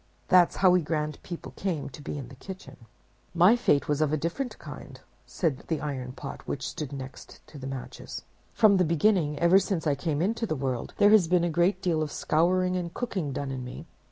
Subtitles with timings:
[0.29, 2.87] That's how we grand people came to be in the kitchen.'
[3.35, 7.67] "'My fate was of different kind,' said the Iron Pot, which stood next to the
[7.67, 8.23] Matches.
[8.51, 11.83] 'From the beginning, ever since I came into the world, there has been a great
[11.83, 13.85] deal of scouring and cooking done in me.